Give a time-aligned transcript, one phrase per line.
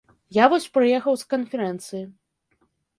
[0.37, 2.03] Я вось прыехаў з канферэнцыі.